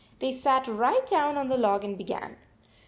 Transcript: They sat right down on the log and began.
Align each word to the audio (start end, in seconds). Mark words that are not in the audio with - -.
They 0.17 0.33
sat 0.33 0.65
right 0.67 1.05
down 1.05 1.37
on 1.37 1.47
the 1.47 1.57
log 1.59 1.83
and 1.83 1.95
began. 1.95 2.37